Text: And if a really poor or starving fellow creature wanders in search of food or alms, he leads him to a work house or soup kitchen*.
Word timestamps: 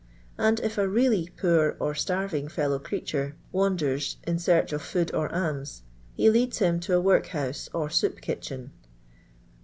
And 0.39 0.59
if 0.61 0.79
a 0.79 0.89
really 0.89 1.29
poor 1.37 1.77
or 1.79 1.93
starving 1.93 2.47
fellow 2.47 2.79
creature 2.79 3.35
wanders 3.51 4.17
in 4.25 4.39
search 4.39 4.73
of 4.73 4.81
food 4.81 5.13
or 5.13 5.31
alms, 5.31 5.83
he 6.15 6.27
leads 6.27 6.57
him 6.57 6.79
to 6.79 6.95
a 6.95 6.99
work 6.99 7.27
house 7.27 7.69
or 7.71 7.87
soup 7.91 8.19
kitchen*. 8.19 8.71